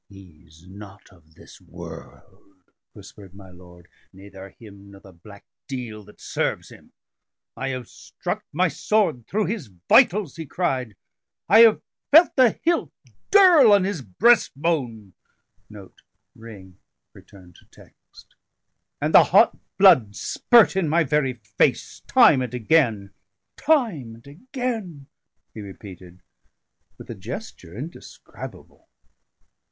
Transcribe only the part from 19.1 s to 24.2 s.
hot blood spirt in my very face, time and again, time